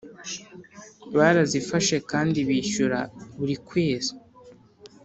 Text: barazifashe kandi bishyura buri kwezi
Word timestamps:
barazifashe 1.15 1.95
kandi 2.11 2.39
bishyura 2.49 2.99
buri 3.37 3.55
kwezi 3.67 4.13